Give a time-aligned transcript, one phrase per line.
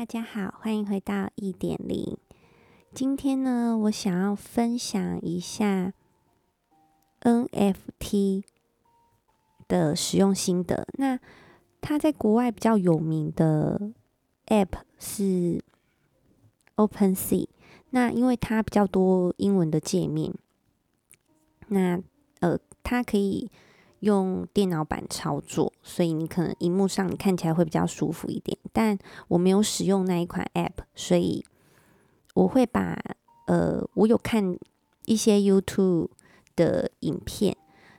[0.00, 2.16] 大家好，欢迎回到一点零。
[2.94, 5.92] 今天呢，我想要分享一下
[7.20, 8.42] NFT
[9.68, 10.88] 的使用心得。
[10.94, 11.20] 那
[11.82, 13.92] 它在国外比较有名的
[14.46, 15.62] App 是
[16.76, 17.46] OpenSea。
[17.90, 20.32] 那因为它比较多英文的界面，
[21.68, 22.00] 那
[22.40, 23.50] 呃，它可以
[24.00, 28.56] 用电脑版操作，所以你可能荧幕上你看起来会比较舒服一点。
[28.72, 31.44] 但我没有使用那一款 App，所以
[32.34, 32.98] 我会把
[33.46, 34.56] 呃，我有看
[35.06, 36.08] 一些 YouTube
[36.56, 37.56] 的影片，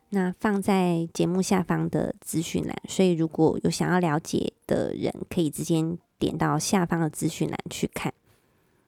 [0.10, 5.84] 那放在节目下方的资讯栏，所以如果有想要了解的人，可以直接
[6.18, 8.14] 点到下方的资讯栏去看。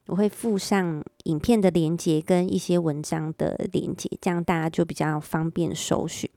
[0.06, 6.28] 我会附上影片的连接跟一些文章的连接，这样大家就比较方便搜寻。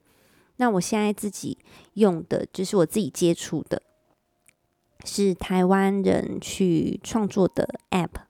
[0.58, 1.58] 那我现在自己
[1.94, 3.82] 用的就是我自己接触的，
[5.06, 8.22] 是台湾人去创作的 App，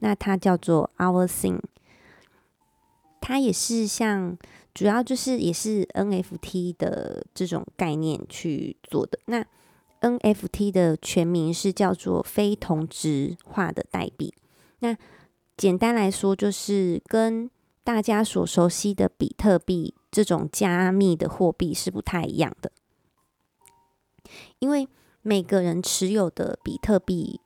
[0.00, 1.60] 那它叫做 OurSing，
[3.20, 4.36] 它也是像
[4.74, 9.18] 主要就是也是 NFT 的这种概念去做的。
[9.26, 9.44] 那
[10.00, 14.34] NFT 的全名是叫做非同质化的代币。
[14.80, 14.96] 那
[15.56, 17.48] 简单来说，就是跟
[17.84, 19.94] 大家所熟悉的比特币。
[20.14, 22.70] 这种加密的货币是不太一样的，
[24.60, 24.88] 因为
[25.22, 27.40] 每个人持有的比特币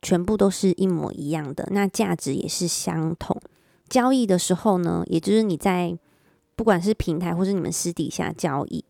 [0.00, 3.38] 全部都是一模一样的，那价值也是相同。
[3.90, 5.98] 交易的时候呢，也就是你在
[6.56, 8.82] 不管是平台或是你们私底下交易，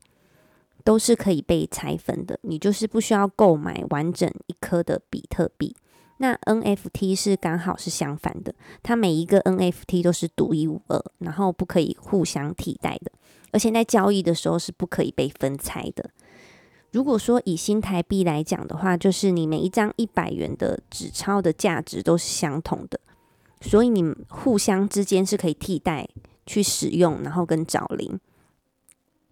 [0.84, 2.38] 都是可以被拆分的。
[2.42, 5.74] 你就是不需要购买完整一颗的比特币。
[6.20, 8.52] 那 NFT 是刚好是相反的，
[8.82, 13.12] 它每一个 NFT 都是独一无二，然后不可以互相替代的，
[13.52, 16.10] 而且在交易的时候是不可以被分拆的。
[16.90, 22.98] 如果说以新台币来讲的话，就是你每一张一百元的纸钞的价值都是相同的，
[23.60, 26.08] 所以你们互相之间是可以替代
[26.46, 28.18] 去使用，然后跟找零。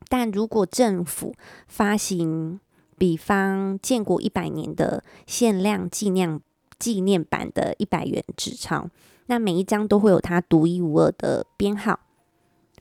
[0.09, 1.35] 但如果政府
[1.67, 2.61] 发行，
[2.97, 6.41] 比方建国一百年的限量纪念。
[6.79, 8.89] 纪念版的一百元纸钞，
[9.27, 12.01] 那每一张都会有它独一无二的编号。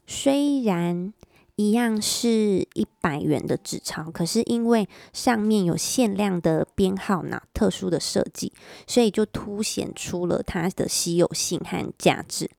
[0.07, 1.13] 虽然
[1.55, 8.51] 一样是一百元的纸钞，可是因为上面有限量的编号呢，特殊的设计，
[8.85, 12.49] 所以就凸显出了它的稀有性和价值。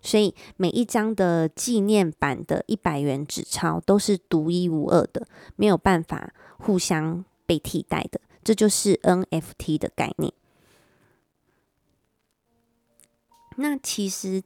[0.00, 5.26] 所以每一张的纪念版的一百元纸钞都是独一无二的，
[5.56, 8.20] 没有办法互相被替代的。
[8.44, 10.32] 这就是 NFT 的概念。
[13.56, 14.42] 那其实，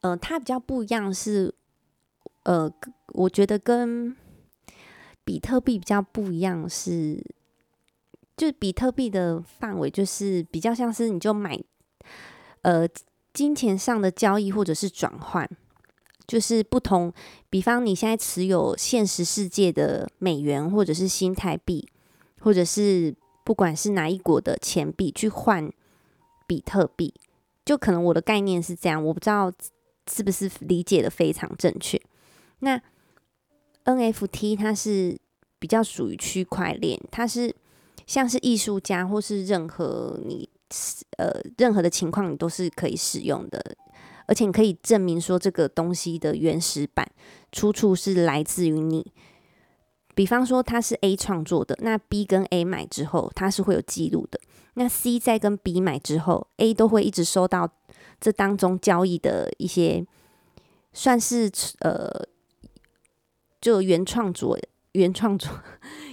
[0.00, 1.54] 呃，它比较不一样是，
[2.44, 2.70] 呃，
[3.08, 4.14] 我觉得跟
[5.24, 7.22] 比特币比较不一样是，
[8.36, 11.58] 就比特币的范围就是比较像是你就买，
[12.62, 12.86] 呃，
[13.32, 15.48] 金钱上的交易或者是转换，
[16.26, 17.12] 就是不同。
[17.48, 21.88] 比方你现在持有现实世界的美元或者是新台币，
[22.40, 25.72] 或者是不管是哪一国的钱币去换
[26.46, 27.14] 比特币。
[27.64, 29.52] 就可能我的概念是这样，我不知道
[30.10, 32.00] 是不是理解的非常正确。
[32.60, 32.80] 那
[33.84, 35.18] NFT 它是
[35.58, 37.54] 比较属于区块链，它是
[38.06, 40.48] 像是艺术家或是任何你
[41.16, 43.76] 呃任何的情况，你都是可以使用的，
[44.26, 47.08] 而且你可以证明说这个东西的原始版
[47.52, 49.12] 出处是来自于你。
[50.14, 54.38] 比方说它是 A 创作的，那 B 跟 A 买之后，它是会有记录的。
[54.74, 57.70] 那 C 在跟 B 买之后，A 都会一直收到
[58.20, 60.06] 这当中交易的一些，
[60.92, 61.50] 算是
[61.80, 62.26] 呃，
[63.60, 64.58] 就原创作、
[64.92, 65.50] 原创作、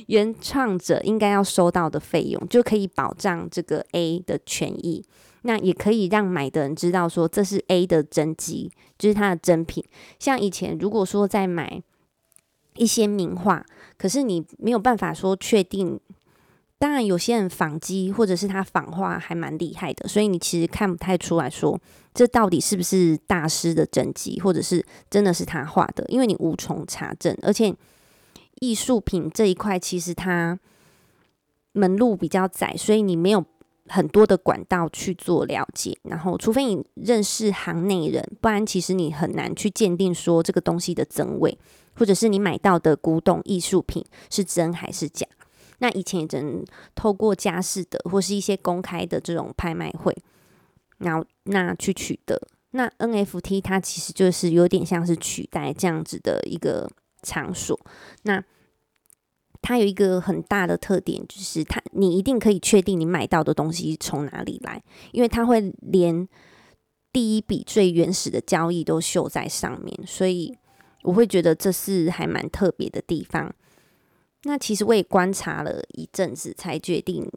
[0.08, 5.06] 原创者应该要收到的费用，就可以保障这个 A 的权益。
[5.44, 9.84] 那也可以让买的人知道说这是 A 的真迹，就是它的真品。
[10.20, 11.82] 像以前如果说在买。
[12.80, 13.66] 一些名画，
[13.98, 16.00] 可是你没有办法说确定。
[16.80, 21.80] 当然，有些人仿机或者是他仿画还蛮厉害的，所以你其实看不太出来说
[22.14, 27.36] 这到底是不是大师的真迹，或者是真的是他画的，因为你无从查证。
[27.42, 27.74] 而且
[28.60, 30.60] 艺术品这一块其实它
[31.74, 33.44] 门路比较窄，所以你没有
[33.88, 35.98] 很多的管道去做了解。
[36.04, 41.58] 然后，除非你认识行内人，不然其实你很难去鉴定说这个东西的真伪。
[41.96, 45.26] 或者是你买到的古董艺术品是真还是假？
[45.80, 46.66] 那以前也只能
[46.96, 50.16] 透过家事的或是一些公开的这种拍卖会，
[50.98, 52.40] 然后那去取得。
[52.72, 56.90] 那 NFT 它其实就是有点像是取代这样子的一个
[57.24, 57.80] 场所。
[58.24, 58.44] 那
[59.62, 66.28] 它有一个很大的特点，就是它你一定可以确定你买到的东西从哪里来，因为它会连
[67.12, 70.56] 第一笔最原始的交易都秀在上面，所以
[71.04, 73.54] 我会觉得这是还蛮特别的地方。
[74.44, 77.30] 那其实我也观察了一阵子，才决定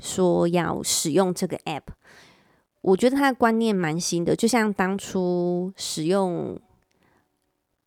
[0.00, 1.82] 说要使用这个 app。
[2.80, 6.58] 我觉得它的观念蛮新的，就像当初使用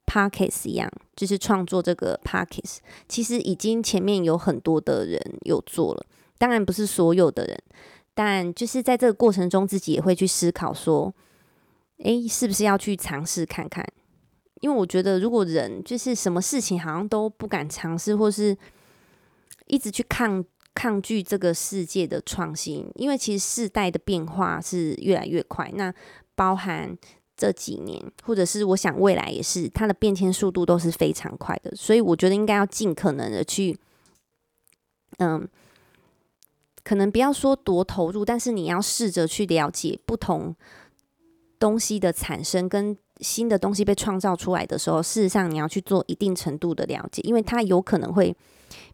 [0.06, 6.06] Podcast 一样，就是创作这个 Podcast，其实已经前面有很多的人有做了，
[6.38, 7.58] 当然不是所有的人，
[8.14, 11.16] 但就是在这个过程中，自己也会去思考说，
[12.00, 13.88] 诶，是不是要去尝试看看？
[14.62, 18.56] 因为我觉得，如果人就是什么事情好像都不敢尝试，或是
[19.66, 25.72] 一直去抗抗拒这个世界的创新，因为其实世代的变化是越来越快。
[25.74, 25.92] 那
[26.36, 26.96] 包含
[27.36, 31.76] 这几年，或者是我想未来也是，它的变迁速度都是非常快的。
[31.76, 33.76] 所以我觉得应该要尽可能的去，
[35.18, 35.50] 嗯，
[36.84, 40.56] 可能不要说多投入，但是你要试着去了解不同
[41.58, 42.96] 东西的产生跟。
[43.22, 48.36] 新的东西被创造出来的时候，事实上你要去做一定程度的了解，因为它有可能会，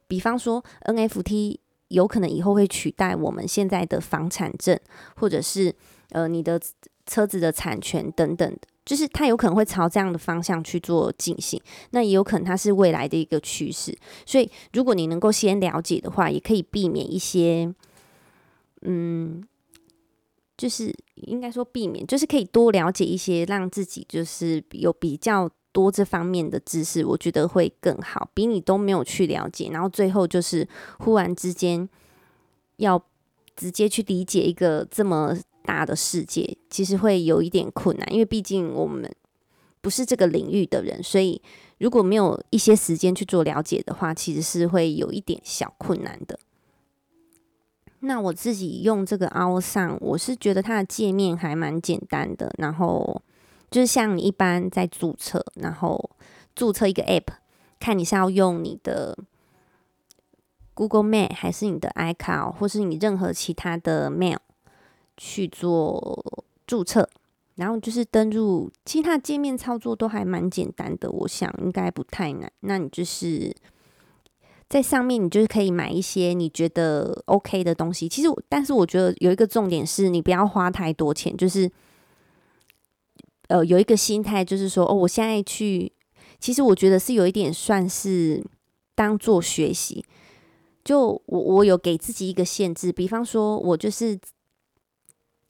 [0.07, 1.57] 比方说 NFT
[1.87, 4.77] 有可能以后会取代我们现在的房产证，
[5.15, 5.73] 或者是
[6.09, 6.59] 呃你的
[7.05, 11.61] 车子的产权等等的，就是它有可能会朝这样的方向去做进行。
[11.91, 17.73] 那也有可能它是未来的一个趋势，所以如果你能够先了解的话，也可以避免一些，
[18.81, 19.43] 嗯。
[20.57, 28.29] 就是应该说避免，就是可以多了解一些，让自己就是有比较多这方面的知识，我觉得会更好。
[28.33, 30.67] 比你都没有去了解，然后最后就是
[30.99, 31.87] 忽然之间
[32.77, 32.99] 要
[33.55, 39.13] 直接去理解一个这么大的世界，其实会有一点困难，因为毕竟我们
[39.81, 41.39] 不是这个领域的人，所以
[41.77, 46.39] 如果没有一些时间去做了解的话，其实是会有一点小困难的。
[48.01, 52.53] 那我自己用这个 OwlSign，我是觉得它的界面还蛮简单的。
[52.59, 53.21] 然后
[53.71, 56.11] 就是像你一般在注册，然后
[56.55, 57.25] 注册一个 App，
[57.79, 59.17] 看你是要用你的
[60.75, 64.37] Google Mail 还是你的 iCloud，或是你任何其他的 Mail
[65.17, 67.09] 去做注册，
[67.55, 72.51] 然后就是登入，其他界面操作都还蛮简单的，我想应该不太难。
[72.59, 73.55] 那你就是。
[74.69, 78.09] 在上面，你就是可以买一些你觉得 OK 的东西。
[78.09, 81.35] 其实，但是我觉得有一个重点是，你不要花太多钱。
[81.37, 81.71] 就是，
[83.47, 85.93] 呃，有一个心态，就是说，哦，我现在去，
[86.39, 88.43] 其实我觉得是有一点算是
[88.93, 90.03] 当做学习。
[90.83, 94.19] 就我，我有给自己一个限制，比方说，我就是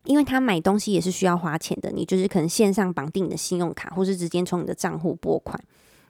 [0.05, 5.59] 因为他买东西也是需要花钱的，你就是可能线上绑定你的信用卡，或是直接从你的账户拨款，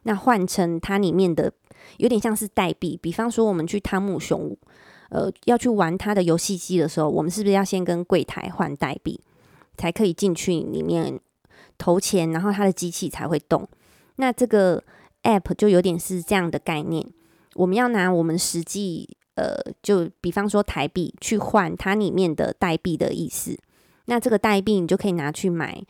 [0.08, 1.52] 那换成它里面的。
[1.98, 4.56] 有点像是代币，比方说我们去汤姆熊，
[5.10, 9.20] 呃，要去玩它的游戏机的时候，我们是不是要先跟柜台换代币，
[9.78, 11.18] 才可以进去里面
[11.78, 13.66] 投钱，然后它的机器才会动？
[14.18, 14.84] 那这个
[15.24, 17.08] app 就有点是这样的概念，
[17.56, 23.58] 我们要拿我们实际，呃，就比方说台币去换它里面的代币的意思，
[24.06, 25.82] 那这个代币你就可以拿去买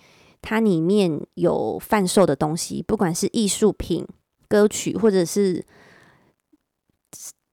[0.48, 4.08] 它里面有贩售的东西，不管是艺术品。
[4.50, 5.62] 歌曲，或者是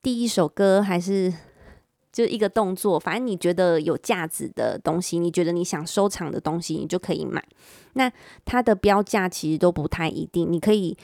[0.01, 1.35] 第一首歌，还是
[2.13, 7.45] 就一个动作，反正你觉得有价值的东西，你觉得你想收藏的东西，你就可以买。
[7.95, 8.09] 那
[8.45, 10.97] 它的标价其实都不太一定，你可以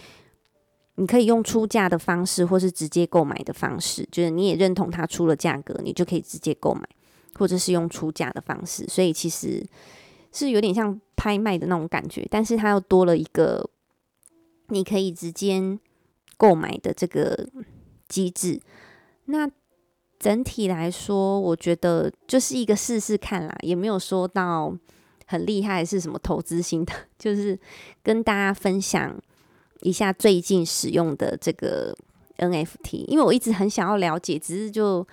[0.94, 6.88] 你可以用出价的方式，或是直接购买的方式，就是你也认同它出了价格，你就可以直接购买，
[7.35, 8.87] 或者是用出价的方式。
[8.87, 9.66] 所以其实
[10.32, 13.70] 是有点像拍卖的那种感觉，但是它又多了一个。
[14.72, 15.60] 你可以直接
[16.37, 17.49] 购买的这个
[18.08, 18.60] 机制，
[19.25, 19.50] 那
[20.16, 24.72] 整体来说，我觉得就是一个试试看啦，也没有说到
[25.26, 27.58] 很厉害是什么投资型的， 就是
[28.04, 29.20] 跟大家分享
[29.80, 31.92] 一下最近使用的这个
[32.38, 35.04] NFT，因为我一直很想要了解，只是就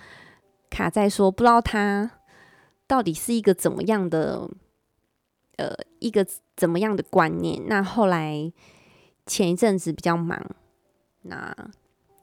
[0.70, 2.08] 卡在说不知道它
[2.86, 4.48] 到底是一个怎么样的，
[5.58, 7.62] 呃，一个怎么样的观念。
[7.66, 8.50] 那后来。
[9.30, 10.42] 前一阵子比较忙，
[11.24, 11.54] 那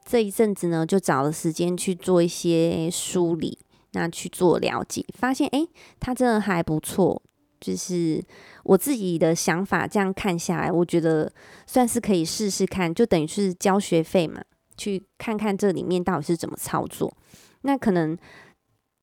[0.04, 3.56] 这一阵子呢，就找了时间去做一些梳理，
[3.92, 5.68] 那去做了解，发现诶，
[6.00, 7.22] 它真的还不错。
[7.60, 8.20] 就是
[8.64, 11.32] 我自己的想法，这样看下来，我觉得
[11.64, 14.42] 算是可以试试看，就等于是交学费嘛，
[14.76, 17.16] 去看看这里面到底是怎么操作。
[17.60, 18.18] 那可能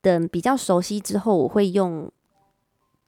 [0.02, 2.12] 等比较熟悉之后，我会用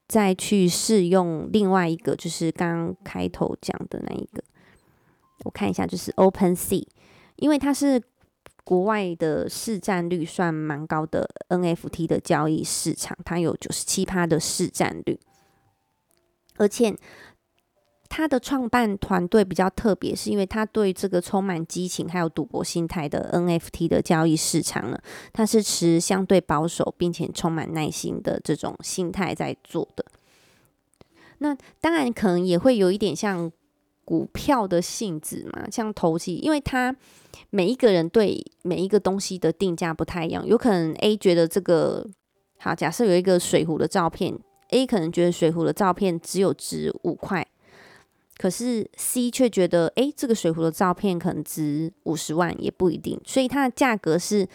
[0.07, 4.43] 再去试用另外一个，就是刚刚开头讲的那一个。
[5.43, 6.85] 我看一下，就是 OpenSea，
[7.35, 8.01] 因为它是
[8.63, 15.19] 国外的市占率算蛮高的 NFT 的交易市场，它有九十七趴的市占率，
[16.57, 16.95] 而且
[18.15, 24.97] 他的创办团队比较特别，是因为他对这个充满激情还有赌博心态的 NFT 的交易市场呢，
[25.33, 30.05] 他是持相对保守并且充满耐心的这种心态在做的。
[31.39, 33.51] 那当然可能也会有一点像。
[34.07, 36.95] 股票的性质嘛，像投机，因为他
[37.49, 42.07] 每一个人对每一个东西的定价不太一样，有可能 A 觉得这个
[42.59, 44.37] 好，假设有一个水壶的照片
[44.69, 47.47] ，A 可能觉得水壶的照片只有值五块，
[48.37, 54.47] 可是 C 却觉得，诶，这个水壶的照片可能值五十万，也不一定，所以它的价格是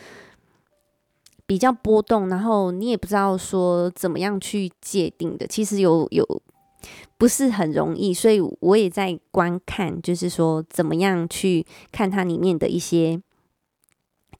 [1.46, 6.42] 比较波动，然后你也不知道说怎么样去界定的，其实有有。
[7.18, 13.20] 不是很容易，所以我也在观看，就是说怎么样去看它里面的一些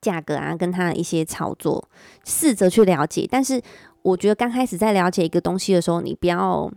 [0.01, 1.87] 价格啊，跟它的一些操作，
[2.25, 3.29] 试着去了解。
[3.31, 3.61] 但是
[4.01, 6.73] 我觉得刚开始在了解一个东西的时候，你不要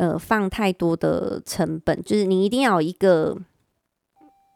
[0.00, 3.36] 呃放太多的成本，就是你一定要有一个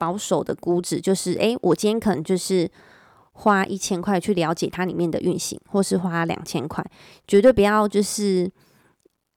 [0.00, 2.70] 保守的估值，就是诶，我今天可能就是
[3.32, 6.84] 花一千块去了解它里面的运行，或是花两千块，
[7.28, 8.50] 绝对不要就是。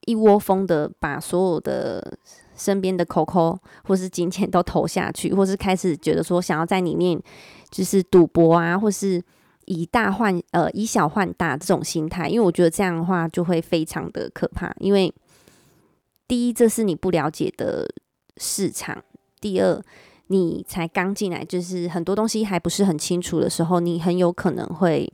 [0.07, 2.17] 一窝蜂的把所有的
[2.55, 7.21] 身边的扣扣或是金钱都投下去，或是开始觉得说想要在里面
[7.69, 9.21] 就是赌博啊，或是
[9.65, 14.73] 以大换呃以小换大这种心态，因为我觉得这样的话就会非常的可怕。
[14.79, 15.13] 因为
[16.27, 17.88] 第一，这是你不了解的
[18.38, 18.98] 市场；
[19.39, 19.81] 第二，
[20.27, 25.12] 你才刚进来，就是很多东西还不是很清楚的时候，你很有可能会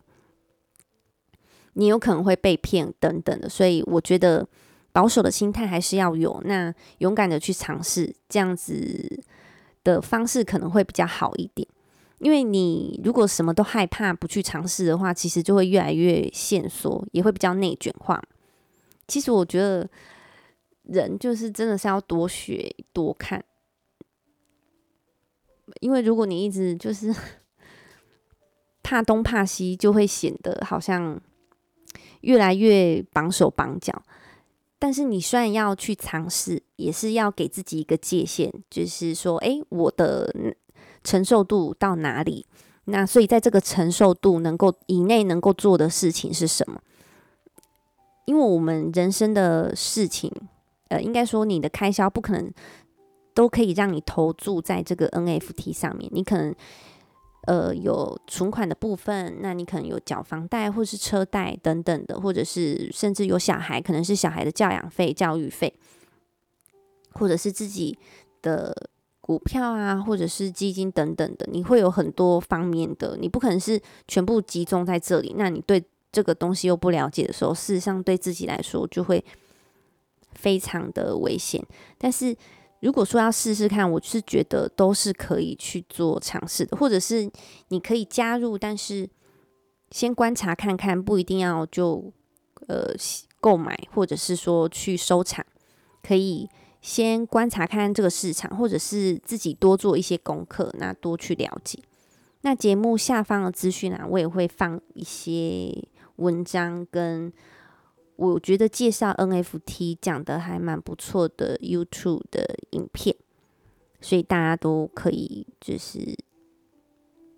[1.73, 3.47] 你有可能会被骗等等的。
[3.47, 4.47] 所以我觉得。
[4.93, 9.23] 保守的心态还是要有，那勇敢的去尝试，这样子
[9.83, 11.67] 的方式可能会比较好一点。
[12.19, 18.21] 因为你如果什么都害怕不去尝试的话，其实就会越来越线缩，也会比较内卷化。
[19.07, 19.89] 其实我觉得
[20.83, 23.43] 人就是真的是要多学多看，
[25.79, 27.13] 因为如果你一直就是
[28.83, 31.19] 怕东怕西，就会显得好像
[32.21, 34.03] 越来越绑手绑脚。
[34.77, 40.35] 但是你虽然要去尝试，也是要给自己一个界限，就是说，哎，我的
[41.01, 42.45] 承受度到哪里？
[42.83, 46.81] 那所以在这个承受度能够以内能够做的事情是什么？
[48.25, 50.29] 因为我们人生的事情，
[50.93, 52.51] 呃，应该说你的开销不可能
[53.33, 56.53] 都可以让你投注在这个 NFT 上面，你可能。
[57.45, 65.73] 呃，有存款的部分，那你可能有缴房贷或是车贷等等的，或者是甚至有小孩，可能是小孩的教养费、教育费，
[67.11, 67.97] 或者是自己
[68.41, 68.73] 的
[69.19, 75.35] 股票啊，或者是基金等等的，你会有很多方面的，你不可能是全部集中在这里。
[75.37, 75.83] 那你对
[76.13, 79.21] 这个东西又不了解的时候，事实上对自己来说就会
[80.35, 81.65] 非常的危险。
[81.97, 82.35] 但是。
[82.83, 87.31] 如果说要试试看，我是觉得都是可以去做尝试的，或者是
[87.69, 89.09] 你可以加入，但是
[89.89, 92.11] 先观察看看，不一定要就
[92.67, 92.93] 呃
[93.39, 95.45] 购买，或者是说去收藏，
[96.05, 96.49] 可以
[96.81, 101.79] 先观察看看这个市场，或者是自己多做一些功课，那多去了解。
[102.41, 105.87] 那节目下方的资讯啊，我也会放一些
[106.17, 107.31] 文章跟。
[108.15, 113.15] 我觉得介绍 NFT 讲得还蛮不错的 YouTube 的影片，
[113.99, 116.15] 所以大家都可以就是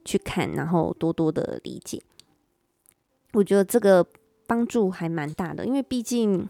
[0.04, 2.02] 去看，然后多多的理解。
[3.32, 4.06] 我觉得这个
[4.46, 6.48] 帮助还蛮大的，因为毕竟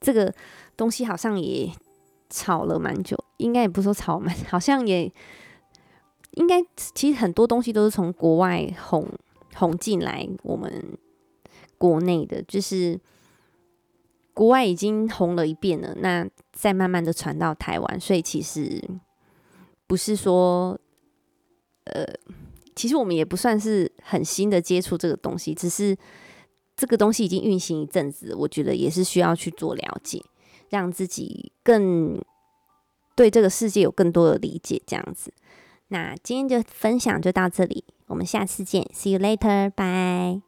[0.00, 0.34] 这个
[0.74, 1.70] 东西好像也
[2.30, 5.12] 炒了蛮久，应该也不说炒蛮， 好像也
[6.32, 9.06] 应该其实很多东西都是从国外哄
[9.54, 10.98] 哄进来我们
[11.76, 12.98] 国内的，就是。
[14.38, 18.80] 国外已经红了一遍了，那再慢慢的传到台湾，所以其实
[19.88, 20.78] 不是说，
[21.86, 22.06] 呃，
[22.76, 25.96] 其实我们也不算是很新的接触这个东西，只是
[26.76, 30.22] 这个东西已经运行一阵子，我觉得也是需要去做了解，
[30.68, 32.22] 让自己更
[33.16, 35.34] 对这个世界有更多的理解，这样子。
[35.88, 40.47] 那今天就分享就到这里，我们下次见，See you later，bye。